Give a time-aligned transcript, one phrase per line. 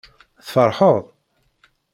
[0.45, 1.01] Tfeṛḥeḍ?